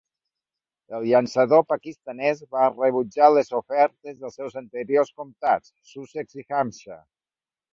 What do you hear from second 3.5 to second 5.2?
ofertes dels seus anteriors